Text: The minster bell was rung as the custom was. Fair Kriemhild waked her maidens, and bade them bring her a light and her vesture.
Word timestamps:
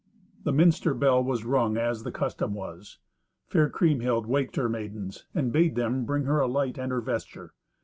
The 0.45 0.51
minster 0.51 0.95
bell 0.95 1.23
was 1.23 1.45
rung 1.45 1.77
as 1.77 2.01
the 2.01 2.11
custom 2.11 2.55
was. 2.55 2.97
Fair 3.45 3.69
Kriemhild 3.69 4.25
waked 4.25 4.55
her 4.55 4.67
maidens, 4.67 5.27
and 5.35 5.53
bade 5.53 5.75
them 5.75 6.05
bring 6.05 6.23
her 6.23 6.39
a 6.39 6.47
light 6.47 6.79
and 6.79 6.91
her 6.91 7.01
vesture. 7.01 7.53